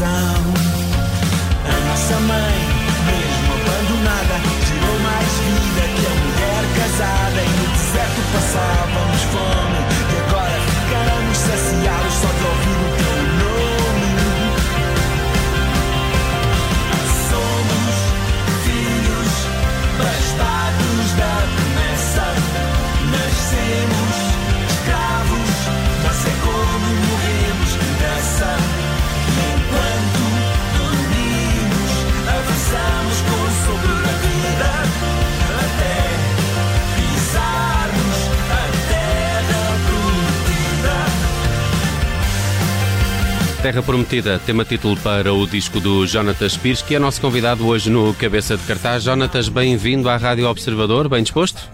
sound 0.00 0.69
Terra 43.70 43.82
Prometida, 43.84 44.40
tema 44.44 44.64
título 44.64 44.96
para 44.96 45.32
o 45.32 45.46
disco 45.46 45.78
do 45.78 46.04
Jonatas 46.04 46.56
Pires, 46.56 46.82
que 46.82 46.96
é 46.96 46.98
nosso 46.98 47.20
convidado 47.20 47.64
hoje 47.64 47.88
no 47.88 48.12
Cabeça 48.14 48.56
de 48.56 48.64
Cartaz. 48.64 49.04
Jonatas, 49.04 49.48
bem-vindo 49.48 50.08
à 50.08 50.16
Rádio 50.16 50.48
Observador, 50.48 51.08
bem 51.08 51.22
disposto? 51.22 51.70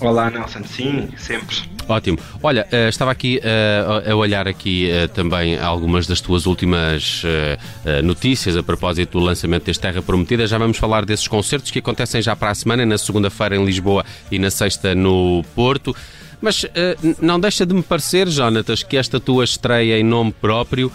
Olá, 0.00 0.30
Nelson. 0.30 0.62
Sim, 0.64 1.10
sempre. 1.18 1.54
Ótimo. 1.86 2.18
Olha, 2.42 2.66
eh, 2.72 2.88
estava 2.88 3.10
aqui 3.10 3.38
eh, 3.44 4.10
a 4.10 4.14
olhar 4.14 4.48
aqui 4.48 4.90
eh, 4.90 5.06
também 5.06 5.58
algumas 5.58 6.06
das 6.06 6.22
tuas 6.22 6.46
últimas 6.46 7.24
notícias 8.02 8.56
a 8.56 8.62
propósito 8.62 9.18
do 9.18 9.24
lançamento 9.24 9.64
deste 9.64 9.82
Terra 9.82 10.00
Prometida. 10.00 10.46
Já 10.46 10.56
vamos 10.56 10.78
falar 10.78 11.04
desses 11.04 11.28
concertos 11.28 11.70
que 11.70 11.80
acontecem 11.80 12.22
já 12.22 12.34
para 12.34 12.52
a 12.52 12.54
semana, 12.54 12.86
na 12.86 12.96
segunda-feira 12.96 13.54
em 13.54 13.62
Lisboa 13.66 14.02
e 14.30 14.38
na 14.38 14.50
sexta 14.50 14.94
no 14.94 15.44
Porto. 15.54 15.94
Mas 16.40 16.64
n- 16.64 17.16
não 17.20 17.38
deixa 17.38 17.66
de 17.66 17.74
me 17.74 17.82
parecer, 17.82 18.28
Jonatas, 18.28 18.82
que 18.82 18.96
esta 18.96 19.20
tua 19.20 19.44
estreia 19.44 19.98
em 19.98 20.02
nome 20.04 20.32
próprio 20.32 20.90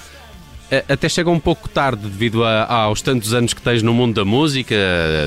eh, 0.72 0.84
até 0.90 1.08
chega 1.08 1.30
um 1.30 1.40
pouco 1.40 1.70
tarde 1.70 2.02
devido 2.10 2.44
a- 2.44 2.66
aos 2.66 3.00
tantos 3.00 3.34
anos 3.36 3.54
que 3.54 3.62
tens 3.62 3.84
no 3.84 3.94
mundo 3.94 4.16
da 4.16 4.26
música, 4.26 4.76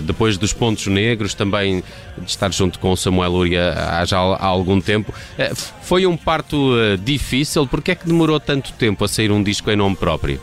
depois 0.03 0.37
dos 0.37 0.53
Pontos 0.53 0.89
Negros, 0.89 1.33
também 1.35 1.85
de 2.19 2.29
estar 2.29 2.53
junto 2.53 2.81
com 2.81 2.91
o 2.91 2.97
Samuel 2.97 3.31
Luria 3.31 3.73
há 3.73 4.05
já 4.05 4.19
há 4.19 4.45
algum 4.47 4.81
tempo. 4.81 5.15
Eh, 5.39 5.53
Foi 5.83 6.05
um 6.07 6.17
parto 6.17 6.73
difícil? 7.05 7.65
Porquê 7.69 7.93
é 7.93 7.95
que 7.95 8.05
demorou 8.07 8.41
tanto 8.41 8.73
tempo 8.73 9.05
a 9.05 9.09
sair 9.09 9.31
um 9.31 9.41
disco 9.43 9.71
em 9.71 9.77
nome 9.77 9.95
próprio? 9.95 10.41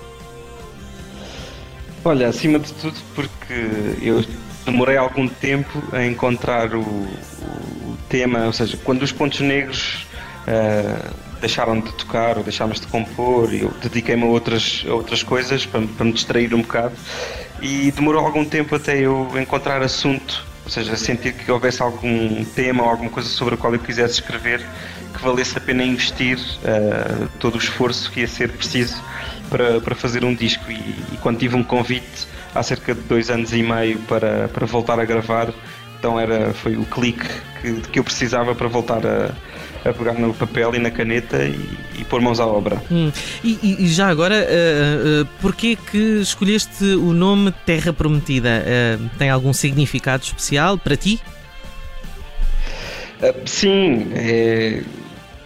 Olha, 2.04 2.28
acima 2.30 2.58
de 2.60 2.72
tudo, 2.74 2.96
porque 3.16 3.54
eu 4.02 4.24
demorei 4.66 4.96
algum 4.96 5.28
tempo 5.28 5.84
a 5.92 6.06
encontrar 6.06 6.74
o 6.74 6.84
tema, 8.10 8.46
ou 8.46 8.54
seja, 8.54 8.78
quando 8.84 9.02
os 9.04 9.12
Pontos 9.12 9.40
Negros 9.42 10.06
ah, 10.48 11.12
deixaram 11.40 11.80
de 11.80 11.92
tocar 11.94 12.38
ou 12.38 12.44
deixámos 12.44 12.80
de 12.80 12.88
compor, 12.88 13.54
eu 13.54 13.72
dediquei-me 13.82 14.24
a 14.24 14.28
outras, 14.28 14.86
a 14.88 14.94
outras 14.94 15.24
coisas 15.24 15.66
para, 15.66 15.82
para 15.82 16.06
me 16.06 16.14
distrair 16.14 16.54
um 16.54 16.62
bocado 16.62 16.96
e 17.62 17.92
demorou 17.92 18.26
algum 18.26 18.46
tempo 18.46 18.76
até 18.76 18.98
eu 18.98 19.30
encontrar 19.40 19.82
assunto, 19.82 20.46
ou 20.64 20.70
seja, 20.70 20.96
sentir 20.96 21.34
que 21.34 21.52
houvesse 21.52 21.82
algum 21.82 22.44
tema 22.44 22.84
ou 22.84 22.90
alguma 22.90 23.10
coisa 23.10 23.30
sobre 23.30 23.56
a 23.56 23.58
qual 23.58 23.74
eu 23.74 23.80
quisesse 23.80 24.16
escrever 24.16 24.66
que 25.14 25.24
valesse 25.24 25.58
a 25.58 25.62
pena 25.62 25.84
investir 25.84 26.38
ah, 26.64 27.28
todo 27.40 27.56
o 27.56 27.58
esforço 27.58 28.12
que 28.12 28.22
ia 28.22 28.28
ser 28.28 28.52
preciso 28.52 29.02
para, 29.50 29.80
para 29.82 29.96
fazer 29.96 30.24
um 30.24 30.34
disco. 30.34 30.70
E, 30.70 30.76
e 31.14 31.18
quando 31.22 31.38
tive 31.38 31.56
um 31.56 31.64
convite 31.64 32.28
há 32.54 32.64
cerca 32.64 32.94
de 32.94 33.02
dois 33.02 33.30
anos 33.30 33.54
e 33.54 33.62
meio 33.62 34.00
para, 34.00 34.48
para 34.50 34.66
voltar 34.66 35.00
a 35.00 35.06
gravar, 35.06 35.54
então 36.06 36.20
era, 36.20 36.54
foi 36.54 36.76
o 36.78 36.86
clique 36.86 37.26
que, 37.62 37.82
que 37.90 37.98
eu 38.00 38.04
precisava 38.04 38.54
para 38.54 38.68
voltar 38.68 39.02
a, 39.04 39.32
a 39.90 39.92
pegar 39.92 40.14
no 40.14 40.36
papel 40.36 40.76
e 40.76 40.78
na 40.80 40.92
caneta 40.92 41.44
e, 41.44 41.60
e 41.98 42.04
pôr 42.04 42.22
mãos 42.22 42.40
à 42.40 42.46
obra. 42.46 42.80
Hum, 42.92 43.12
E, 43.44 43.58
e- 43.84 43.88
já 43.88 44.08
agora, 44.08 44.36
uh, 44.36 45.22
uh, 45.24 45.28
porquê 45.42 45.76
que 45.76 45.98
escolheste 46.22 46.84
o 46.84 47.12
nome 47.12 47.52
Terra 47.66 47.92
Prometida? 47.92 48.64
Uh, 49.02 49.10
tem 49.18 49.32
algum 49.32 49.52
significado 49.52 50.24
especial 50.24 50.78
para 50.78 50.96
ti? 50.96 51.20
Sim, 53.46 54.10
é, 54.14 54.84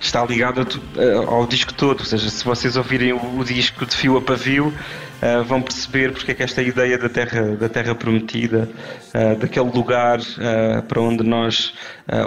está 0.01 0.25
ligado 0.25 0.67
a- 0.97 1.29
ao 1.31 1.47
disco 1.47 1.73
todo, 1.73 1.99
ou 2.01 2.05
seja, 2.05 2.29
se 2.29 2.43
vocês 2.43 2.75
ouvirem 2.75 3.13
o, 3.13 3.39
o 3.39 3.45
disco 3.45 3.85
de 3.85 3.95
fio 3.95 4.17
a 4.17 4.21
pavio, 4.21 4.73
ah, 5.21 5.41
vão 5.43 5.61
perceber 5.61 6.11
porque 6.11 6.31
é 6.31 6.33
que 6.33 6.43
esta 6.43 6.61
ideia 6.61 6.97
da 6.97 7.09
Terra, 7.09 7.55
da 7.55 7.69
terra 7.69 7.95
Prometida, 7.95 8.69
ah, 9.13 9.35
daquele 9.35 9.69
lugar 9.69 10.19
ah, 10.39 10.81
para 10.81 11.01
onde 11.01 11.23
nós 11.23 11.73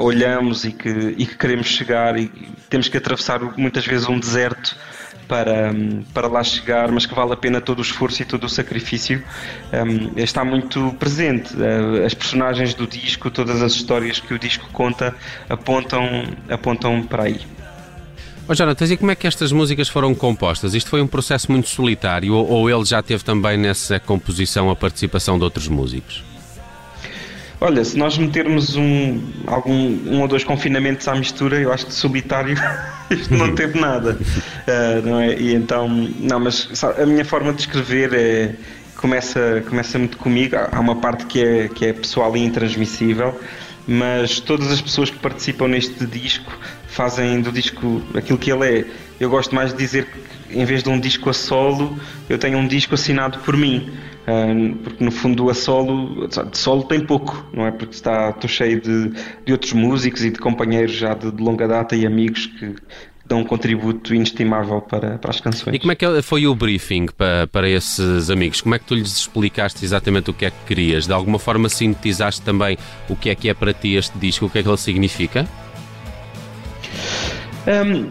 olhamos 0.00 0.64
e 0.64 0.72
que, 0.72 0.88
e 0.88 1.26
que 1.26 1.36
queremos 1.36 1.66
chegar 1.66 2.16
e 2.16 2.28
temos 2.70 2.88
que 2.88 2.96
atravessar 2.96 3.40
muitas 3.56 3.84
vezes 3.84 4.08
um 4.08 4.18
deserto 4.18 4.76
para, 5.32 5.72
para 6.12 6.28
lá 6.28 6.44
chegar, 6.44 6.90
mas 6.92 7.06
que 7.06 7.14
vale 7.14 7.32
a 7.32 7.36
pena 7.36 7.60
todo 7.60 7.78
o 7.78 7.82
esforço 7.82 8.20
e 8.20 8.24
todo 8.24 8.44
o 8.44 8.48
sacrifício, 8.48 9.22
um, 9.72 10.20
está 10.20 10.44
muito 10.44 10.94
presente. 10.98 11.54
Uh, 11.54 12.04
As 12.04 12.12
personagens 12.12 12.74
do 12.74 12.86
disco, 12.86 13.30
todas 13.30 13.62
as 13.62 13.72
histórias 13.72 14.20
que 14.20 14.34
o 14.34 14.38
disco 14.38 14.68
conta, 14.72 15.14
apontam, 15.48 16.24
apontam 16.50 17.02
para 17.02 17.24
aí. 17.24 17.40
Oh, 18.48 18.54
Jonatas, 18.54 18.90
e 18.90 18.96
como 18.96 19.10
é 19.10 19.14
que 19.14 19.26
estas 19.26 19.52
músicas 19.52 19.88
foram 19.88 20.14
compostas? 20.14 20.74
Isto 20.74 20.90
foi 20.90 21.00
um 21.00 21.06
processo 21.06 21.50
muito 21.50 21.68
solitário 21.68 22.34
ou, 22.34 22.48
ou 22.48 22.70
ele 22.70 22.84
já 22.84 23.00
teve 23.00 23.22
também 23.22 23.56
nessa 23.56 24.00
composição 24.00 24.68
a 24.68 24.74
participação 24.74 25.38
de 25.38 25.44
outros 25.44 25.68
músicos? 25.68 26.24
Olha, 27.60 27.84
se 27.84 27.96
nós 27.96 28.18
metermos 28.18 28.74
um, 28.74 29.22
algum, 29.46 29.72
um 30.08 30.20
ou 30.20 30.26
dois 30.26 30.42
confinamentos 30.42 31.06
à 31.06 31.14
mistura, 31.14 31.60
eu 31.60 31.72
acho 31.72 31.86
que 31.86 31.94
solitário 31.94 32.56
isto 33.08 33.32
não 33.32 33.54
teve 33.54 33.78
nada. 33.78 34.18
Uh, 34.18 35.06
não 35.06 35.20
é? 35.20 35.38
E 35.38 35.54
então, 35.54 35.88
não, 35.88 36.40
mas 36.40 36.68
sabe, 36.74 37.00
a 37.00 37.06
minha 37.06 37.24
forma 37.24 37.52
de 37.52 37.60
escrever 37.60 38.12
é, 38.12 38.56
começa, 38.96 39.62
começa 39.68 39.96
muito 39.96 40.18
comigo. 40.18 40.56
Há 40.56 40.80
uma 40.80 40.96
parte 40.96 41.24
que 41.26 41.40
é, 41.40 41.68
que 41.68 41.86
é 41.86 41.92
pessoal 41.92 42.36
e 42.36 42.40
intransmissível, 42.40 43.40
mas 43.86 44.40
todas 44.40 44.72
as 44.72 44.80
pessoas 44.80 45.08
que 45.10 45.18
participam 45.20 45.68
neste 45.68 46.04
disco 46.04 46.52
fazem 46.92 47.40
do 47.40 47.50
disco 47.50 48.02
aquilo 48.14 48.38
que 48.38 48.52
ele 48.52 48.80
é. 48.80 48.84
Eu 49.18 49.30
gosto 49.30 49.54
mais 49.54 49.72
de 49.72 49.78
dizer 49.78 50.06
que 50.06 50.58
em 50.58 50.64
vez 50.64 50.82
de 50.82 50.88
um 50.88 51.00
disco 51.00 51.30
a 51.30 51.32
solo, 51.32 51.98
eu 52.28 52.38
tenho 52.38 52.58
um 52.58 52.68
disco 52.68 52.94
assinado 52.94 53.38
por 53.40 53.56
mim. 53.56 53.90
Porque 54.84 55.02
no 55.02 55.10
fundo 55.10 55.50
a 55.50 55.54
solo, 55.54 56.28
de 56.28 56.58
solo 56.58 56.84
tem 56.84 57.00
pouco, 57.00 57.44
não 57.52 57.66
é? 57.66 57.72
Porque 57.72 57.94
está, 57.94 58.30
estou 58.30 58.48
cheio 58.48 58.80
de, 58.80 59.10
de 59.44 59.52
outros 59.52 59.72
músicos 59.72 60.24
e 60.24 60.30
de 60.30 60.38
companheiros 60.38 60.92
já 60.94 61.14
de, 61.14 61.32
de 61.32 61.42
longa 61.42 61.66
data 61.66 61.96
e 61.96 62.06
amigos 62.06 62.46
que 62.46 62.76
dão 63.26 63.40
um 63.40 63.44
contributo 63.44 64.14
inestimável 64.14 64.80
para, 64.80 65.18
para 65.18 65.30
as 65.30 65.40
canções. 65.40 65.74
E 65.74 65.78
como 65.78 65.92
é 65.92 65.94
que 65.94 66.22
foi 66.22 66.46
o 66.46 66.54
briefing 66.54 67.06
para, 67.06 67.46
para 67.48 67.68
esses 67.68 68.30
amigos? 68.30 68.60
Como 68.60 68.74
é 68.74 68.78
que 68.78 68.84
tu 68.84 68.94
lhes 68.94 69.16
explicaste 69.16 69.84
exatamente 69.84 70.30
o 70.30 70.34
que 70.34 70.44
é 70.44 70.50
que 70.50 70.64
querias? 70.66 71.06
De 71.06 71.12
alguma 71.12 71.38
forma 71.38 71.68
sintetizaste 71.68 72.42
também 72.42 72.76
o 73.08 73.16
que 73.16 73.30
é 73.30 73.34
que 73.34 73.48
é 73.48 73.54
para 73.54 73.72
ti 73.72 73.94
este 73.94 74.16
disco, 74.18 74.46
o 74.46 74.50
que 74.50 74.58
é 74.58 74.62
que 74.62 74.68
ele 74.68 74.76
significa? 74.76 75.48
Um, 77.66 78.08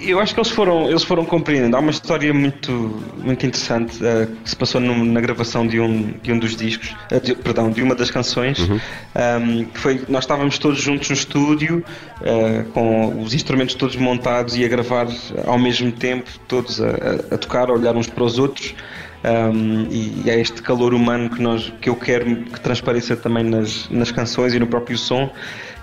eu 0.00 0.18
acho 0.20 0.34
que 0.34 0.40
eles 0.40 0.50
foram, 0.50 0.88
eles 0.88 1.02
foram 1.02 1.24
compreendendo. 1.24 1.76
Há 1.76 1.80
uma 1.80 1.90
história 1.90 2.32
muito, 2.32 2.72
muito 3.16 3.46
interessante 3.46 3.96
uh, 4.02 4.26
que 4.42 4.50
se 4.50 4.56
passou 4.56 4.80
num, 4.80 5.04
na 5.04 5.20
gravação 5.20 5.66
de 5.66 5.80
um, 5.80 6.14
de 6.22 6.32
um 6.32 6.38
dos 6.38 6.56
discos, 6.56 6.94
uh, 7.12 7.20
de, 7.20 7.34
perdão, 7.34 7.70
de 7.70 7.82
uma 7.82 7.94
das 7.94 8.10
canções. 8.10 8.58
Uhum. 8.58 8.80
Um, 9.14 9.64
que 9.64 9.78
foi, 9.78 10.04
nós 10.08 10.24
estávamos 10.24 10.58
todos 10.58 10.80
juntos 10.80 11.08
no 11.08 11.14
estúdio, 11.14 11.84
uh, 12.20 12.64
com 12.70 13.22
os 13.22 13.34
instrumentos 13.34 13.74
todos 13.74 13.96
montados 13.96 14.56
e 14.56 14.64
a 14.64 14.68
gravar 14.68 15.06
ao 15.46 15.58
mesmo 15.58 15.92
tempo, 15.92 16.28
todos 16.48 16.80
a, 16.80 16.88
a, 16.88 17.34
a 17.34 17.38
tocar, 17.38 17.70
a 17.70 17.72
olhar 17.72 17.96
uns 17.96 18.08
para 18.08 18.24
os 18.24 18.38
outros. 18.38 18.74
Um, 19.24 19.86
e 19.90 20.28
é 20.28 20.38
este 20.38 20.60
calor 20.60 20.92
humano 20.92 21.30
que, 21.30 21.40
nós, 21.40 21.72
que 21.80 21.88
eu 21.88 21.96
quero 21.96 22.44
que 22.44 22.60
transpareça 22.60 23.16
também 23.16 23.42
nas, 23.42 23.88
nas 23.88 24.12
canções 24.12 24.52
e 24.52 24.58
no 24.58 24.66
próprio 24.66 24.98
som. 24.98 25.30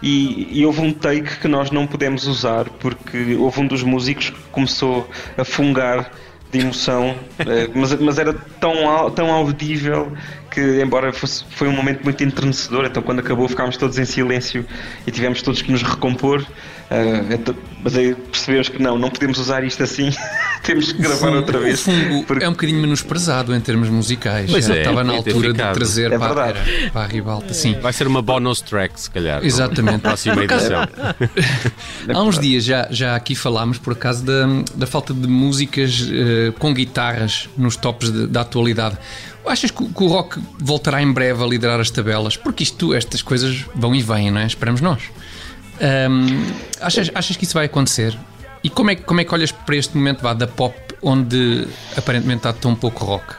E, 0.02 0.60
e, 0.60 0.66
houve 0.66 0.82
um 0.82 0.94
take 0.94 1.38
que 1.40 1.48
nós 1.48 1.72
não 1.72 1.88
pudemos 1.88 2.28
usar 2.28 2.66
porque 2.66 3.36
houve 3.36 3.62
um 3.62 3.68
dos 3.68 3.84
músicos 3.84 4.30
que 4.30 4.40
começou 4.52 5.10
a 5.38 5.44
fungar 5.44 6.12
de 6.52 6.60
emoção, 6.60 7.16
mas, 7.74 8.00
mas 8.00 8.20
era 8.20 8.34
tão, 8.60 9.10
tão 9.12 9.32
audível 9.32 10.12
que, 10.52 10.82
embora 10.82 11.14
fosse, 11.14 11.46
foi 11.52 11.68
um 11.68 11.72
momento 11.72 12.04
muito 12.04 12.24
entrenecedor, 12.24 12.86
então 12.86 13.02
quando 13.02 13.20
acabou 13.20 13.48
ficámos 13.48 13.78
todos 13.78 13.98
em 13.98 14.06
silêncio 14.06 14.66
e 15.08 15.12
tivemos 15.12 15.42
todos 15.42 15.62
que 15.62 15.72
nos 15.72 15.82
recompor. 15.82 16.42
Uh, 16.42 17.56
mas 17.82 17.96
aí 17.96 18.14
percebemos 18.14 18.68
que 18.68 18.82
não, 18.82 18.98
não 18.98 19.10
podemos 19.10 19.40
usar 19.40 19.64
isto 19.64 19.82
assim, 19.82 20.10
temos 20.64 20.92
que 20.92 21.02
gravar 21.02 21.18
Fungo- 21.28 21.36
outra 21.38 21.60
vez. 21.60 21.80
O 21.82 21.84
fungo 21.84 22.24
porque- 22.26 22.44
é 22.44 22.48
um 22.50 22.52
bocadinho 22.52 22.80
menosprezado 22.82 23.54
em 23.56 23.60
termos 23.60 23.90
musicais. 23.90 24.50
Pois 24.50 24.66
Já 24.66 24.76
é, 24.76 24.80
estava 24.80 25.04
na 25.04 25.14
podia 25.14 25.24
ter 25.24 25.32
altura 25.34 25.54
de 25.54 25.74
trazer 25.74 26.12
É 26.14 26.18
para, 26.20 26.48
era, 26.48 26.60
para 26.92 27.02
a 27.04 27.08
ribalta. 27.08 27.54
Sim. 27.54 27.78
Vai 27.82 27.94
ser 27.94 28.08
uma 28.08 28.22
bonus 28.22 28.62
track, 28.62 29.00
se 29.00 29.10
calhar. 29.10 29.44
Exatamente. 29.44 29.94
Na 29.94 30.00
próxima 30.00 30.44
edição. 30.44 30.88
Há 32.14 32.22
uns 32.22 32.40
dias 32.40 32.64
já, 32.64 32.88
já 32.92 33.16
aqui 33.16 33.36
falámos, 33.36 33.78
por 33.78 33.94
acaso, 33.94 34.24
da, 34.24 34.46
da 34.76 34.88
falta 34.88 35.14
de 35.14 35.28
músicas 35.28 36.08
eh, 36.12 36.52
com 36.60 36.74
guitarras 36.74 37.50
nos 37.58 37.76
tops 37.76 38.12
de- 38.12 38.28
da 38.28 38.42
atualidade. 38.42 38.98
Achas 39.46 39.72
que, 39.72 39.84
o- 39.84 39.90
que 39.90 40.04
o 40.04 40.08
rock 40.08 40.40
voltará 40.60 41.02
em 41.02 41.12
breve 41.12 41.44
a 41.44 41.48
liderar 41.48 41.80
as 41.80 41.90
tabelas? 41.90 42.38
Porque 42.38 42.64
isto, 42.64 42.94
estas 42.94 43.22
coisas 43.22 43.66
vão 43.74 43.96
e 43.96 44.02
vêm, 44.02 44.30
não 44.32 44.40
é? 44.42 44.46
Esperamos 44.46 44.82
nós. 44.82 45.02
Ahm, 45.82 46.46
achas, 46.80 47.10
achas 47.16 47.36
que 47.36 47.44
isso 47.44 47.54
vai 47.56 47.66
acontecer? 47.66 48.16
E 48.64 48.70
como 48.70 48.92
é, 48.92 48.96
que- 48.96 49.04
como 49.04 49.20
é 49.22 49.24
que 49.26 49.34
olhas 49.34 49.52
para 49.52 49.76
este 49.76 49.96
momento 49.98 50.22
vá, 50.22 50.34
da 50.34 50.48
pop, 50.48 50.76
onde 51.02 51.68
aparentemente 51.98 52.48
há 52.48 52.54
tão 52.54 52.76
pouco 52.76 53.04
rock? 53.06 53.36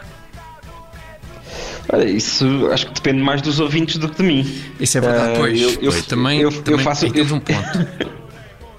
Olha, 1.93 2.09
isso 2.09 2.69
acho 2.73 2.87
que 2.87 2.95
depende 2.95 3.23
mais 3.23 3.43
dos 3.43 3.61
ouvintes 3.61 3.97
do 3.99 4.09
que 4.09 4.17
de 4.17 4.23
mim. 4.23 4.63
Isso 4.81 4.99
é 4.99 5.01
verdade, 5.01 5.33
Ah, 5.35 5.37
pois. 5.39 5.61
eu- 5.61 5.71
eu- 5.71 5.93
pois, 5.93 6.07
também, 6.07 6.41
eu- 6.41 6.51
eu 6.51 6.63
também 6.63 6.85
faço- 6.85 7.05
aí 7.05 7.13
tens 7.13 7.31
eu- 7.31 7.37
um 7.37 7.41
ponto. 7.41 8.13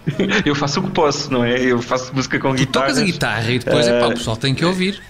Eu 0.46 0.54
faço 0.54 0.82
o 0.82 0.84
que 0.84 0.92
posso, 0.92 1.32
não 1.32 1.46
é? 1.46 1.58
Eu 1.62 1.82
faço 1.82 2.14
música 2.14 2.38
com 2.38 2.50
Tu 2.54 2.58
guitarra. 2.58 2.88
tocas 2.88 3.02
a 3.02 3.06
guitarra 3.06 3.52
e 3.52 3.60
depois 3.60 3.88
é 3.88 4.02
pá, 4.02 4.08
o 4.08 4.14
pessoal 4.14 4.36
tem 4.36 4.54
que 4.54 4.66
ouvir. 4.66 5.02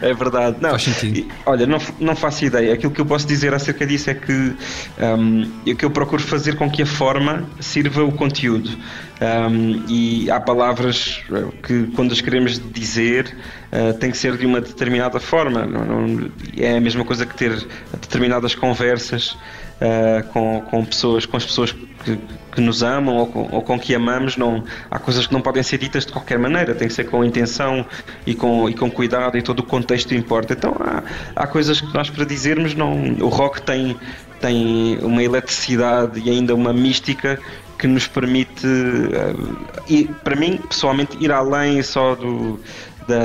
É 0.00 0.12
verdade. 0.14 0.56
Não, 0.60 0.70
Faz 0.70 0.82
sentido. 0.82 1.18
e, 1.18 1.28
Olha, 1.44 1.66
não, 1.66 1.78
não 2.00 2.16
faço 2.16 2.44
ideia. 2.44 2.72
Aquilo 2.74 2.92
que 2.92 3.00
eu 3.00 3.06
posso 3.06 3.26
dizer 3.26 3.52
acerca 3.54 3.86
disso 3.86 4.10
é 4.10 4.14
que 4.14 4.32
hum, 4.32 5.60
é 5.66 5.74
que 5.74 5.84
eu 5.84 5.90
procuro 5.90 6.22
fazer 6.22 6.56
com 6.56 6.70
que 6.70 6.82
a 6.82 6.86
forma 6.86 7.48
sirva 7.60 8.04
o 8.04 8.12
conteúdo. 8.12 8.70
Hum, 9.50 9.84
e 9.88 10.30
há 10.30 10.40
palavras 10.40 11.22
eh, 11.32 11.44
que, 11.62 11.86
quando 11.94 12.12
as 12.12 12.20
queremos 12.20 12.60
dizer, 12.72 13.34
eh, 13.72 13.92
tem 13.94 14.10
que 14.10 14.18
ser 14.18 14.36
de 14.36 14.44
uma 14.46 14.60
determinada 14.60 15.18
forma. 15.20 15.64
Não, 15.66 15.84
não- 15.84 16.30
é 16.56 16.76
a 16.76 16.80
mesma 16.80 17.04
coisa 17.04 17.24
que 17.26 17.34
ter 17.36 17.66
determinadas 18.00 18.54
conversas 18.54 19.36
eh, 19.80 20.24
com, 20.32 20.60
com 20.62 20.84
pessoas, 20.84 21.26
com 21.26 21.36
as 21.36 21.44
pessoas 21.44 21.72
que, 21.72 22.18
que 22.52 22.60
nos 22.60 22.82
amam 22.82 23.16
ou 23.16 23.26
com, 23.26 23.48
ou 23.52 23.62
com 23.62 23.78
que 23.78 23.94
amamos. 23.94 24.36
Não, 24.36 24.62
há 24.90 24.98
coisas 24.98 25.26
que 25.26 25.32
não 25.32 25.40
podem 25.40 25.62
ser 25.62 25.78
ditas 25.78 26.06
de 26.06 26.12
qualquer 26.12 26.38
maneira. 26.38 26.74
Tem 26.74 26.88
que 26.88 26.94
ser 26.94 27.04
com 27.04 27.24
intenção 27.24 27.84
e 28.26 28.34
com, 28.34 28.68
e 28.68 28.74
com 28.74 28.90
cuidado 28.90 29.36
e 29.36 29.42
todo 29.42 29.60
o 29.60 29.64
contexto 29.64 30.14
importa. 30.14 30.52
Então 30.54 30.74
há, 30.80 31.02
há 31.34 31.46
coisas 31.46 31.80
que 31.80 31.92
nós 31.94 32.08
para 32.10 32.24
dizermos 32.24 32.74
não. 32.74 32.92
O 33.20 33.28
rock 33.28 33.62
tem 33.62 33.96
tem 34.40 34.98
uma 35.00 35.22
eletricidade 35.22 36.20
e 36.20 36.28
ainda 36.28 36.54
uma 36.54 36.70
mística 36.70 37.38
que 37.78 37.86
nos 37.86 38.06
permite, 38.06 38.66
e 39.88 40.04
para 40.24 40.36
mim, 40.36 40.58
pessoalmente, 40.68 41.16
ir 41.20 41.30
além 41.32 41.82
só 41.82 42.14
do, 42.14 42.60
da, 43.06 43.18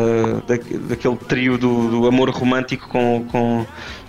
da- 0.48 0.63
daquele 0.89 1.15
trio 1.18 1.57
do, 1.57 1.89
do 1.89 2.07
amor 2.07 2.30
romântico 2.30 2.88
com, 2.88 3.25
com, 3.31 3.65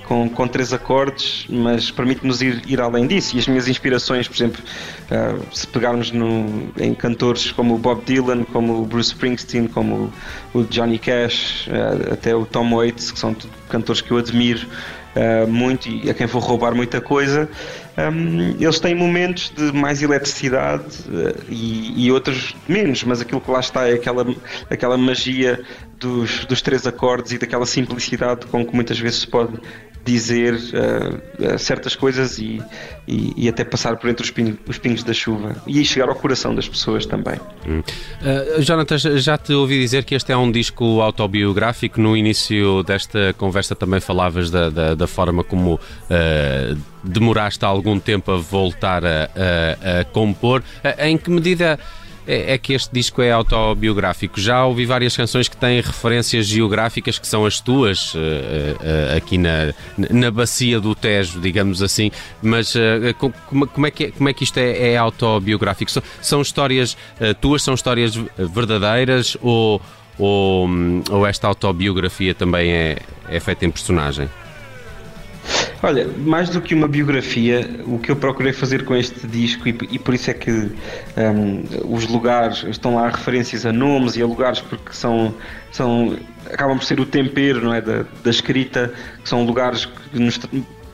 com, 0.07 0.29
com 0.29 0.49
três 0.49 0.73
acordes, 0.73 1.47
mas 1.49 1.91
permite-nos 1.91 2.43
ir, 2.43 2.63
ir 2.67 2.81
além 2.81 3.07
disso. 3.07 3.37
E 3.37 3.39
as 3.39 3.47
minhas 3.47 3.69
inspirações, 3.69 4.29
por 4.29 4.37
exemplo, 4.37 4.63
eh, 5.11 5.35
se 5.53 5.67
pegarmos 5.67 6.11
no, 6.11 6.73
em 6.79 6.95
cantores 6.95 7.51
como 7.53 7.75
o 7.75 7.79
Bob 7.79 8.05
Dylan, 8.05 8.45
como 8.45 8.83
o 8.83 8.87
Bruce 8.87 9.11
Springsteen, 9.11 9.67
como 9.69 10.13
o, 10.55 10.61
o 10.61 10.65
Johnny 10.65 10.99
Cash, 10.99 11.69
eh, 11.69 12.13
até 12.13 12.35
o 12.35 12.45
Tom 12.45 12.75
Waits, 12.77 13.11
que 13.11 13.19
são 13.19 13.35
cantores 13.69 14.01
que 14.01 14.11
eu 14.11 14.19
admiro. 14.19 14.67
Uh, 15.15 15.47
muito 15.47 15.91
e 15.91 16.09
a 16.09 16.15
quem 16.15 16.27
vou 16.27 16.41
roubar 16.41 16.75
muita 16.75 16.99
coisa. 16.99 17.47
Um, 17.99 18.57
eles 18.59 18.81
têm 18.81 18.95
momentos 18.95 19.53
de 19.55 19.71
mais 19.71 20.03
eletricidade 20.03 20.85
uh, 21.07 21.39
e, 21.51 22.07
e 22.07 22.11
outros 22.11 22.57
menos, 22.67 23.05
mas 23.05 23.21
aquilo 23.21 23.39
que 23.39 23.51
lá 23.51 23.61
está 23.61 23.87
é 23.87 23.93
aquela, 23.93 24.27
aquela 24.71 24.97
magia 24.97 25.63
dos, 26.03 26.45
dos 26.45 26.61
três 26.61 26.87
acordes 26.87 27.33
e 27.33 27.39
daquela 27.39 27.65
simplicidade 27.65 28.47
com 28.47 28.67
que 28.67 28.75
muitas 28.75 28.99
vezes 28.99 29.21
se 29.21 29.27
pode 29.27 29.53
dizer 30.05 30.55
uh, 30.55 31.59
certas 31.59 31.95
coisas 31.95 32.37
e, 32.39 32.61
e, 33.07 33.33
e 33.37 33.49
até 33.49 33.65
passar 33.65 33.97
por 33.97 34.11
entre 34.11 34.25
os 34.25 34.33
pingos, 34.33 34.59
os 34.67 34.77
pingos 34.77 35.05
da 35.05 35.13
chuva 35.13 35.55
e 35.65 35.85
chegar 35.85 36.09
ao 36.09 36.15
coração 36.17 36.53
das 36.55 36.69
pessoas 36.69 37.07
também. 37.07 37.37
Uh, 37.65 38.61
Jonathan, 38.61 38.99
já 38.99 39.39
te 39.39 39.53
ouvi 39.53 39.79
dizer 39.79 40.05
que 40.05 40.17
este 40.17 40.33
é 40.33 40.37
um 40.37 40.51
disco 40.51 41.01
autobiográfico. 41.01 42.01
No 42.01 42.17
início 42.17 42.83
desta 42.83 43.33
conversa 43.35 43.77
também 43.77 44.01
falavas 44.01 44.51
da, 44.51 44.71
da, 44.71 44.95
da 44.97 45.07
forma 45.07 45.45
como 45.45 45.75
uh, 45.75 46.79
demoraste 47.05 47.65
algum 47.65 48.01
tempo 48.01 48.33
a 48.33 48.37
voltar 48.39 49.05
a, 49.05 49.31
a, 49.37 50.01
a 50.01 50.05
compor. 50.07 50.65
Em 50.99 51.17
que 51.17 51.31
medida 51.31 51.79
é, 52.27 52.55
é 52.55 52.59
que 52.59 52.73
este 52.73 52.93
disco 52.93 53.23
é 53.23 53.33
autobiográfico? 53.33 54.41
Já 54.41 54.65
ouvi 54.65 54.87
várias 54.87 55.17
canções 55.17 55.49
que 55.49 55.57
têm 55.57 55.81
referências 55.81 56.47
geográficas 56.47 57.19
que 57.19 57.27
são 57.27 57.45
as 57.45 57.61
tuas, 57.61 58.15
uh, 58.15 58.19
uh, 58.19 59.17
aqui 59.17 59.39
na, 59.39 59.73
na 59.97 60.31
bacia 60.31 60.81
do 60.81 60.95
Tejo, 60.95 61.41
digamos 61.41 61.83
assim, 61.83 62.11
mas 62.43 62.75
uh, 62.75 63.15
como, 63.19 63.67
como, 63.67 63.87
é 63.87 63.91
que, 63.91 64.13
como 64.13 64.29
é 64.29 64.33
que 64.33 64.45
isto 64.45 64.59
é, 64.59 64.93
é 64.93 64.97
autobiográfico? 64.97 65.91
São, 65.91 66.03
são 66.21 66.43
histórias 66.43 66.97
tuas, 67.41 67.63
são 67.63 67.75
histórias 67.75 68.15
verdadeiras 68.37 69.37
ou, 69.41 69.81
ou, 70.19 70.69
ou 71.11 71.27
esta 71.27 71.49
autobiografia 71.49 72.35
também 72.35 72.73
é, 72.73 72.99
é 73.29 73.41
feita 73.41 73.65
em 73.65 73.71
personagem? 73.71 74.29
Olha, 75.83 76.07
mais 76.17 76.49
do 76.49 76.61
que 76.61 76.75
uma 76.75 76.87
biografia, 76.87 77.69
o 77.87 77.99
que 77.99 78.11
eu 78.11 78.15
procurei 78.15 78.53
fazer 78.53 78.85
com 78.85 78.95
este 78.95 79.27
disco, 79.27 79.69
e, 79.69 79.77
e 79.91 79.99
por 79.99 80.15
isso 80.15 80.31
é 80.31 80.35
que 80.35 80.51
um, 80.51 81.65
os 81.93 82.07
lugares 82.07 82.65
estão 82.69 82.95
lá 82.95 83.09
referências 83.09 83.67
a 83.67 83.73
nomes 83.73 84.17
e 84.17 84.23
a 84.23 84.27
lugares, 84.27 84.61
porque 84.61 84.93
são, 84.93 85.35
são 85.73 86.17
acabam 86.53 86.79
por 86.79 86.85
ser 86.85 87.01
o 87.01 87.07
tempero 87.07 87.65
não 87.65 87.75
é, 87.75 87.81
da, 87.81 88.05
da 88.23 88.31
escrita, 88.31 88.93
que 89.23 89.29
são 89.29 89.45
lugares 89.45 89.87
que 89.87 90.21
nos, 90.21 90.39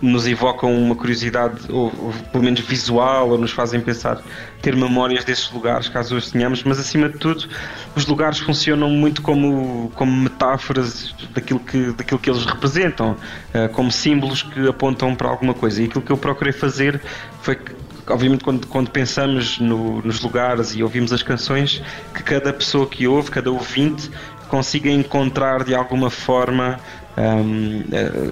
nos 0.01 0.27
evocam 0.27 0.73
uma 0.73 0.95
curiosidade, 0.95 1.61
ou, 1.71 1.87
ou 1.87 2.13
pelo 2.33 2.45
menos 2.45 2.61
visual, 2.61 3.31
ou 3.31 3.39
nos 3.39 3.51
fazem 3.51 3.81
pensar, 3.81 4.23
ter 4.63 4.77
memórias 4.77 5.25
desses 5.25 5.51
lugares, 5.51 5.89
caso 5.89 6.17
os 6.17 6.31
tenhamos, 6.31 6.63
mas 6.63 6.79
acima 6.79 7.09
de 7.09 7.19
tudo, 7.19 7.49
os 7.97 8.07
lugares 8.07 8.39
funcionam 8.39 8.89
muito 8.91 9.23
como, 9.23 9.91
como 9.95 10.13
metáforas 10.13 11.15
daquilo 11.35 11.61
que, 11.61 11.93
daquilo 11.93 12.19
que 12.19 12.31
eles 12.31 12.45
representam, 12.45 13.13
uh, 13.13 13.69
como 13.73 13.91
símbolos 13.91 14.43
que 14.43 14.69
apontam 14.69 15.15
para 15.15 15.29
alguma 15.29 15.55
coisa. 15.55 15.83
E 15.83 15.87
aquilo 15.87 16.03
que 16.03 16.13
eu 16.13 16.17
procurei 16.17 16.53
fazer 16.53 17.01
foi 17.43 17.57
que 17.57 17.73
obviamente 18.09 18.43
quando, 18.43 18.67
quando 18.67 18.91
pensamos 18.91 19.59
no, 19.59 20.01
nos 20.03 20.21
lugares 20.23 20.75
e 20.75 20.83
ouvimos 20.83 21.13
as 21.13 21.23
canções, 21.23 21.83
que 22.15 22.23
cada 22.23 22.53
pessoa 22.53 22.87
que 22.87 23.07
ouve, 23.07 23.31
cada 23.31 23.51
ouvinte, 23.51 24.11
consiga 24.49 24.91
encontrar 24.91 25.63
de 25.63 25.75
alguma 25.75 26.11
forma 26.11 26.81
um, 27.19 27.85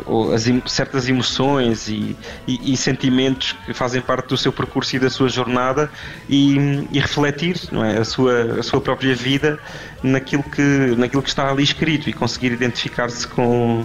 uh, 0.06 0.32
as, 0.32 0.44
certas 0.66 1.08
emoções 1.08 1.88
e, 1.88 2.16
e, 2.46 2.72
e, 2.72 2.76
sentimentos 2.76 3.52
que 3.64 3.74
fazem 3.74 4.00
parte 4.00 4.28
do 4.28 4.36
seu 4.36 4.52
percurso 4.52 4.94
e 4.94 4.98
da 4.98 5.10
sua 5.10 5.28
jornada 5.28 5.90
e, 6.28 6.56
e 6.92 7.00
refletir 7.00 7.58
não 7.72 7.84
é, 7.84 7.98
a, 7.98 8.04
sua, 8.04 8.60
a 8.60 8.62
sua 8.62 8.80
própria 8.80 9.14
vida 9.14 9.58
naquilo 10.02 10.42
que, 10.42 10.62
naquilo 10.96 11.22
que 11.22 11.28
está 11.28 11.50
ali 11.50 11.62
escrito 11.62 12.08
e 12.08 12.12
conseguir 12.12 12.52
identificar-se 12.52 13.26
com, 13.26 13.84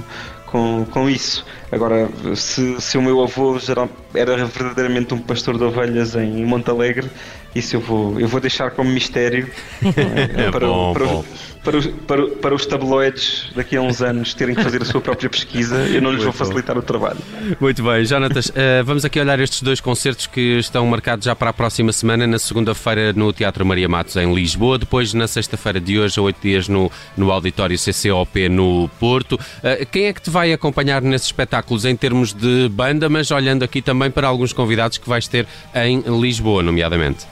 com, 0.52 0.86
com 0.86 1.10
isso. 1.10 1.46
Agora, 1.72 2.10
se, 2.36 2.80
se 2.82 2.98
o 2.98 3.02
meu 3.02 3.24
avô 3.24 3.58
geral, 3.58 3.90
era 4.14 4.36
verdadeiramente 4.46 5.14
um 5.14 5.20
pastor 5.20 5.58
de 5.58 5.64
ovelhas 5.64 6.16
em 6.16 6.46
Montalegre, 6.46 7.10
isso 7.54 7.76
eu 7.76 7.82
vou, 7.82 8.20
eu 8.20 8.28
vou 8.28 8.40
deixar 8.40 8.72
como 8.72 8.90
mistério 8.90 9.50
é, 9.84 10.50
para, 10.52 10.68
bom, 10.68 10.94
para, 10.94 11.06
bom. 11.06 11.26
Para, 11.64 11.78
os, 11.78 11.88
para, 11.88 12.28
para, 12.28 12.56
os 12.56 12.66
tabloides 12.66 13.52
daqui 13.56 13.78
a 13.78 13.82
uns 13.82 14.02
anos 14.02 14.34
terem 14.34 14.56
que 14.56 14.64
fazer 14.64 14.82
a 14.82 14.86
sua 14.86 15.00
própria 15.00 15.30
pesquisa, 15.30 15.76
eu 15.88 16.02
não 16.02 16.12
lhes 16.12 16.24
vou 16.24 16.34
facilitar 16.34 16.76
o 16.76 16.82
trabalho. 16.82 17.20
Muito 17.60 17.84
bem, 17.84 18.04
Jonatas, 18.04 18.48
uh, 18.48 18.84
vamos 18.84 19.06
aqui 19.06 19.20
olhar 19.20 19.40
estes 19.40 19.62
dois 19.62 19.80
concertos 19.80 20.26
que 20.26 20.58
estão 20.58 20.86
marcados 20.88 21.26
já 21.26 21.36
para 21.36 21.52
a 21.52 21.54
próxima 21.54 21.94
semana, 21.94 22.26
na 22.26 22.40
segunda-feira 22.40 23.14
no 23.14 23.32
Teatro 23.32 23.64
Maria 23.64 23.88
Matos 23.88 24.16
em 24.16 24.34
Lisboa, 24.34 24.80
depois 24.80 25.14
na 25.14 25.28
sexta-feira 25.28 25.80
de 25.80 26.00
hoje, 26.00 26.20
a 26.20 26.24
oito 26.24 26.42
dias 26.42 26.68
no, 26.68 26.92
no 27.16 27.32
Auditório 27.32 27.78
CCOP 27.78 28.50
no 28.50 28.90
Porto. 29.00 29.36
Uh, 29.36 29.86
quem 29.92 30.06
é 30.06 30.14
que 30.14 30.22
te 30.22 30.32
vai 30.32 30.41
acompanhar 30.50 31.02
nesses 31.02 31.28
espetáculos 31.28 31.86
em 31.86 31.96
termos 31.96 32.34
de 32.34 32.70
banda, 32.70 33.08
mas 33.10 33.30
olhando 33.32 33.64
aqui 33.64 33.82
também 33.82 34.10
para 34.10 34.28
alguns 34.28 34.54
convidados 34.54 34.98
que 34.98 35.08
vais 35.08 35.28
ter 35.28 35.46
em 35.76 36.02
Lisboa, 36.20 36.64
nomeadamente? 36.64 37.28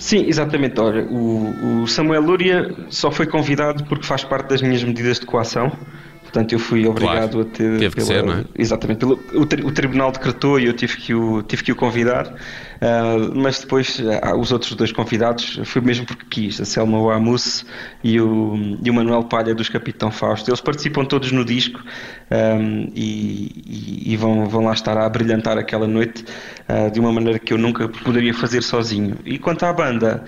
Sim, 0.00 0.24
exatamente. 0.26 0.80
Olha, 0.80 1.04
o, 1.04 1.82
o, 1.82 1.86
Samuel 1.86 2.22
Lúria 2.22 2.74
só 2.88 3.10
foi 3.10 3.26
convidado 3.26 3.84
porque 3.84 4.06
faz 4.06 4.24
parte 4.24 4.48
das 4.48 4.62
minhas 4.62 4.82
medidas 4.82 5.20
de 5.20 5.26
coação. 5.26 5.70
Portanto, 6.30 6.52
eu 6.52 6.60
fui 6.60 6.86
obrigado 6.86 7.32
claro. 7.32 7.40
a 7.40 7.44
ter. 7.44 7.78
Teve 7.78 7.94
pela, 7.96 8.06
ser, 8.06 8.22
não 8.22 8.34
é? 8.34 8.44
Exatamente. 8.56 8.98
Pelo, 8.98 9.18
o, 9.34 9.42
o, 9.42 9.72
tribunal 9.72 10.12
decretou 10.12 10.60
e 10.60 10.66
eu 10.66 10.72
tive 10.72 10.96
que 10.96 11.12
o, 11.12 11.42
tive 11.42 11.64
que 11.64 11.72
o 11.72 11.76
convidar, 11.76 12.28
uh, 12.28 13.34
mas 13.34 13.58
depois 13.58 13.98
uh, 13.98 14.36
os 14.38 14.52
outros 14.52 14.74
dois 14.74 14.92
convidados 14.92 15.60
foi 15.64 15.82
mesmo 15.82 16.06
porque 16.06 16.24
quis, 16.30 16.60
a 16.60 16.64
Selma 16.64 17.02
Wamus 17.02 17.66
e 18.04 18.20
o, 18.20 18.54
e 18.80 18.88
o 18.88 18.94
Manuel 18.94 19.24
Palha 19.24 19.54
dos 19.56 19.68
Capitão 19.68 20.12
Fausto. 20.12 20.48
Eles 20.48 20.60
participam 20.60 21.04
todos 21.04 21.32
no 21.32 21.44
disco 21.44 21.80
um, 22.30 22.92
e, 22.94 23.64
e, 23.66 24.12
e, 24.12 24.16
vão, 24.16 24.46
vão 24.46 24.64
lá 24.64 24.72
estar 24.72 24.96
a 24.96 25.08
brilhantar 25.08 25.58
aquela 25.58 25.88
noite 25.88 26.24
uh, 26.70 26.90
de 26.90 27.00
uma 27.00 27.12
maneira 27.12 27.38
que 27.38 27.52
eu 27.52 27.58
nunca 27.58 27.88
poderia 27.88 28.32
fazer 28.32 28.62
sozinho. 28.62 29.16
E 29.24 29.38
quanto 29.38 29.64
à 29.64 29.72
banda, 29.72 30.22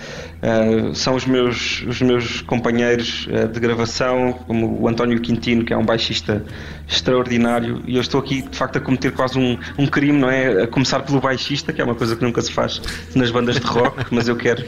são 0.94 1.14
os 1.14 1.25
meus, 1.25 1.82
os 1.87 2.02
meus 2.02 2.40
companheiros 2.40 3.28
de 3.52 3.61
gravação, 3.61 4.32
como 4.32 4.80
o 4.80 4.88
António 4.88 5.20
Quintino, 5.20 5.64
que 5.64 5.72
é 5.72 5.76
um 5.76 5.84
baixista 5.84 6.44
extraordinário, 6.88 7.80
e 7.87 7.94
eu 7.94 8.00
estou 8.00 8.20
aqui 8.20 8.42
de 8.42 8.56
facto 8.56 8.76
a 8.76 8.80
cometer 8.80 9.12
quase 9.12 9.38
um, 9.38 9.58
um 9.78 9.87
crime, 9.87 10.18
não 10.18 10.28
é? 10.28 10.64
A 10.64 10.66
começar 10.66 11.00
pelo 11.00 11.20
baixista, 11.20 11.72
que 11.72 11.80
é 11.80 11.84
uma 11.84 11.94
coisa 11.94 12.16
que 12.16 12.22
nunca 12.22 12.42
se 12.42 12.52
faz 12.52 12.80
nas 13.14 13.30
bandas 13.30 13.58
de 13.58 13.66
rock, 13.66 14.04
mas 14.11 14.28
eu 14.28 14.37
quero 14.37 14.64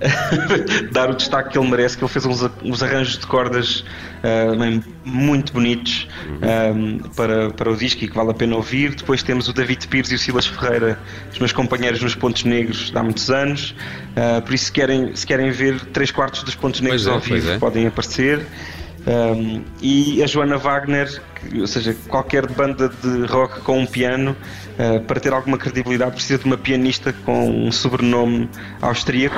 dar 0.92 1.10
o 1.10 1.14
destaque 1.14 1.50
que 1.50 1.58
ele 1.58 1.68
merece, 1.68 1.96
que 1.96 2.04
ele 2.04 2.12
fez 2.12 2.24
uns, 2.24 2.42
uns 2.62 2.82
arranjos 2.82 3.18
de 3.18 3.26
cordas 3.26 3.84
uh, 4.22 4.92
muito 5.04 5.52
bonitos 5.52 6.08
um, 6.42 7.00
ah, 7.02 7.08
para, 7.16 7.50
para 7.50 7.70
o 7.70 7.76
disco 7.76 8.04
e 8.04 8.08
que 8.08 8.14
vale 8.14 8.30
a 8.30 8.34
pena 8.34 8.56
ouvir. 8.56 8.94
Depois 8.94 9.22
temos 9.22 9.48
o 9.48 9.52
David 9.52 9.86
Pires 9.88 10.10
e 10.10 10.14
o 10.14 10.18
Silas 10.18 10.46
Ferreira, 10.46 10.98
os 11.32 11.38
meus 11.38 11.52
companheiros 11.52 12.02
nos 12.02 12.14
Pontos 12.14 12.44
Negros 12.44 12.92
há 12.94 13.02
muitos 13.02 13.30
anos, 13.30 13.74
uh, 14.16 14.42
por 14.42 14.54
isso 14.54 14.66
se 14.66 14.72
querem, 14.72 15.14
se 15.14 15.26
querem 15.26 15.50
ver 15.50 15.80
três 15.86 16.10
quartos 16.10 16.42
dos 16.42 16.54
Pontos 16.54 16.80
Negros 16.80 17.06
é, 17.06 17.10
ao 17.10 17.20
vivo 17.20 17.50
é. 17.50 17.58
podem 17.58 17.86
aparecer. 17.86 18.46
Um, 19.04 19.64
e 19.80 20.22
a 20.22 20.26
Joana 20.26 20.56
Wagner, 20.56 21.20
que, 21.34 21.60
ou 21.60 21.66
seja, 21.66 21.96
qualquer 22.08 22.46
banda 22.46 22.88
de 22.88 23.26
rock 23.26 23.60
com 23.62 23.80
um 23.80 23.86
piano, 23.86 24.36
uh, 24.78 25.00
para 25.00 25.18
ter 25.18 25.32
alguma 25.32 25.58
credibilidade, 25.58 26.12
precisa 26.12 26.38
de 26.38 26.44
uma 26.44 26.56
pianista 26.56 27.12
com 27.24 27.66
um 27.66 27.72
sobrenome 27.72 28.48
austríaco. 28.80 29.36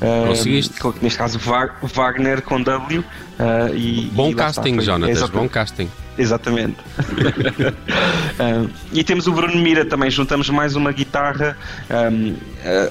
Uh, 0.00 0.28
Conseguiste? 0.28 0.74
neste 1.00 1.18
caso 1.18 1.38
Wagner 1.38 2.42
com 2.42 2.62
W. 2.62 3.00
Uh, 3.00 3.74
e, 3.74 4.10
bom 4.12 4.30
e 4.30 4.34
casting, 4.34 4.80
Jonatas, 4.80 5.30
bom 5.30 5.48
casting. 5.48 5.90
Exatamente. 6.18 6.76
uh, 7.10 8.70
e 8.92 9.04
temos 9.04 9.26
o 9.26 9.32
Bruno 9.32 9.56
Mira 9.56 9.84
também, 9.84 10.10
juntamos 10.10 10.48
mais 10.50 10.76
uma 10.76 10.92
guitarra 10.92 11.56
um, 11.90 12.34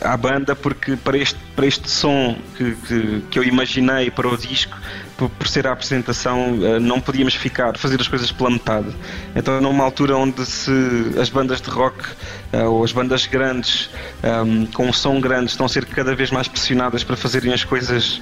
à 0.01 0.15
banda, 0.15 0.55
porque 0.55 0.95
para 0.95 1.17
este, 1.17 1.39
para 1.55 1.65
este 1.65 1.89
som 1.89 2.38
que, 2.55 2.75
que, 2.75 3.24
que 3.31 3.39
eu 3.39 3.43
imaginei 3.43 4.12
para 4.12 4.27
o 4.27 4.38
disco, 4.38 4.77
por, 5.17 5.29
por 5.29 5.48
ser 5.48 5.67
a 5.67 5.72
apresentação, 5.72 6.53
uh, 6.53 6.79
não 6.79 7.00
podíamos 7.00 7.36
ficar, 7.36 7.77
fazer 7.77 8.00
as 8.00 8.07
coisas 8.07 8.31
pela 8.31 8.50
metade. 8.50 8.88
Então, 9.36 9.62
numa 9.62 9.84
altura 9.84 10.15
onde 10.17 10.45
se 10.45 10.72
as 11.19 11.29
bandas 11.29 11.62
de 11.62 11.69
rock 11.69 11.98
uh, 12.53 12.65
ou 12.69 12.84
as 12.84 12.91
bandas 12.91 13.25
grandes, 13.25 13.89
um, 14.45 14.65
com 14.67 14.88
um 14.88 14.93
som 14.93 15.19
grande, 15.19 15.51
estão 15.51 15.65
a 15.65 15.69
ser 15.69 15.86
cada 15.86 16.15
vez 16.15 16.31
mais 16.31 16.48
pressionadas 16.48 17.03
para 17.03 17.15
fazerem 17.15 17.53
as 17.53 17.63
coisas 17.63 18.22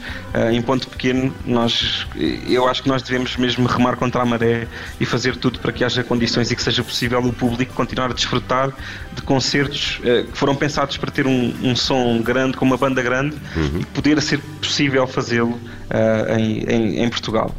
em 0.51 0.62
ponto 0.62 0.88
pequeno, 0.88 1.33
nós, 1.45 2.07
eu 2.47 2.67
acho 2.67 2.83
que 2.83 2.89
nós 2.89 3.01
devemos 3.01 3.35
mesmo 3.38 3.67
remar 3.67 3.95
contra 3.95 4.21
a 4.21 4.25
maré 4.25 4.67
e 5.00 5.05
fazer 5.05 5.35
tudo 5.35 5.59
para 5.59 5.71
que 5.71 5.83
haja 5.83 6.03
condições 6.03 6.51
e 6.51 6.55
que 6.55 6.63
seja 6.63 6.83
possível 6.83 7.19
o 7.19 7.33
público 7.33 7.73
continuar 7.73 8.12
a 8.12 8.13
desfrutar 8.13 8.71
de 9.13 9.21
concertos 9.21 10.00
eh, 10.03 10.23
que 10.23 10.38
foram 10.38 10.55
pensados 10.55 10.97
para 10.97 11.12
ter 11.12 11.27
um, 11.27 11.53
um, 11.63 11.75
som 11.75 12.21
grande, 12.21 12.57
com 12.57 12.65
uma 12.65 12.77
banda 12.77 13.01
grande, 13.01 13.35
uhum. 13.55 13.79
e 13.79 13.85
poder 13.85 14.21
ser 14.21 14.39
possível 14.62 15.05
fazê-lo 15.07 15.59
uh, 15.89 16.37
em, 16.37 16.63
em, 16.63 17.03
em, 17.03 17.09
Portugal. 17.09 17.53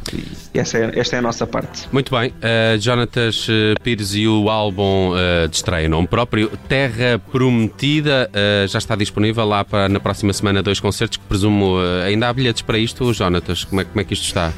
E 0.53 0.59
essa 0.59 0.77
é, 0.77 0.99
esta 0.99 1.15
é 1.15 1.19
a 1.19 1.21
nossa 1.21 1.45
parte. 1.45 1.87
Muito 1.91 2.15
bem. 2.15 2.29
Uh, 2.29 2.79
Jonatas 2.79 3.47
Pires 3.83 4.15
e 4.15 4.27
o 4.27 4.49
álbum 4.49 5.11
uh, 5.11 5.47
de 5.47 5.55
estreia, 5.55 5.87
nome 5.89 6.07
próprio, 6.07 6.49
Terra 6.67 7.19
Prometida, 7.31 8.29
uh, 8.31 8.67
já 8.67 8.77
está 8.77 8.95
disponível 8.95 9.45
lá 9.45 9.63
para 9.63 9.89
na 9.89 9.99
próxima 9.99 10.33
semana 10.33 10.61
dois 10.63 10.79
concertos 10.79 11.17
que 11.17 11.23
presumo 11.25 11.77
ainda 12.05 12.29
há 12.29 12.33
bilhetes 12.33 12.61
para 12.61 12.77
isto, 12.77 13.13
Jonatas. 13.13 13.63
Como 13.63 13.81
é, 13.81 13.83
como 13.83 14.01
é 14.01 14.03
que 14.03 14.13
isto 14.13 14.25
está? 14.25 14.51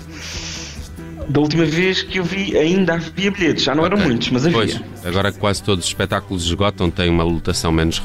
Da 1.29 1.41
última 1.41 1.65
vez 1.65 2.01
que 2.03 2.19
eu 2.19 2.24
vi, 2.24 2.57
ainda 2.57 2.93
havia 2.93 3.29
bilhetes, 3.29 3.63
já 3.63 3.75
não 3.75 3.86
eram 3.86 3.98
okay. 3.98 4.07
muitos, 4.07 4.29
mas 4.29 4.46
havia. 4.46 4.57
Pois, 4.57 4.81
agora 5.03 5.31
quase 5.34 5.62
todos 5.62 5.84
os 5.84 5.89
espetáculos 5.89 6.46
esgotam, 6.46 6.89
têm 6.89 7.10
uma 7.10 7.24
lotação 7.24 7.69
menos, 7.69 8.01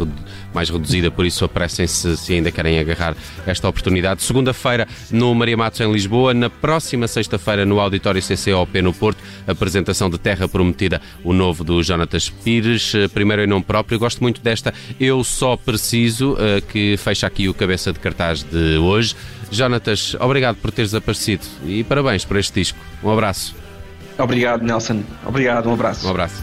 mais 0.53 0.69
reduzida, 0.69 1.09
por 1.09 1.25
isso 1.25 1.45
apressem-se 1.45 2.17
se 2.17 2.35
ainda 2.35 2.51
querem 2.51 2.81
agarrar 2.81 3.15
esta 3.47 3.69
oportunidade. 3.69 4.23
Segunda-feira 4.23 4.89
no 5.11 5.33
Maria 5.37 5.57
Matos 5.57 5.81
em 5.81 5.93
Lisboa, 5.93 6.35
na 6.35 6.51
próxima 6.51 7.07
sexta-feira 7.07 7.65
no 7.65 7.79
Auditório 7.79 8.21
CCOP 8.21 8.83
no 8.83 8.93
Porto, 8.93 9.23
apresentação 9.47 10.11
de 10.11 10.19
Terra 10.19 10.49
Prometida, 10.49 11.01
o 11.23 11.33
novo 11.33 11.63
do 11.63 11.81
Jonatas 11.81 12.29
Pires, 12.29 12.93
eh, 12.93 13.07
primeiro 13.07 13.45
em 13.45 13.47
nome 13.47 13.65
próprio. 13.65 14.01
Gosto 14.01 14.21
muito 14.21 14.41
desta 14.41 14.75
Eu 14.99 15.23
Só 15.23 15.57
Preciso, 15.57 16.37
eh, 16.41 16.61
que 16.61 16.97
fecha 16.97 17.27
aqui 17.27 17.49
o 17.49 17.55
cabeça 17.55 17.93
de 17.93 18.01
cartaz 18.01 18.43
de 18.43 18.79
hoje. 18.79 19.15
Jonatas, 19.53 20.17
obrigado 20.19 20.57
por 20.57 20.73
teres 20.73 20.95
aparecido 20.95 21.45
e 21.67 21.85
parabéns 21.85 22.25
por 22.25 22.39
este 22.39 22.61
disco. 22.61 22.79
Um 23.05 23.11
abraço. 23.11 23.55
Obrigado, 24.19 24.63
Nelson. 24.63 25.03
Obrigado, 25.27 25.69
um 25.69 25.75
abraço. 25.75 26.07
Um 26.07 26.11
abraço. 26.11 26.43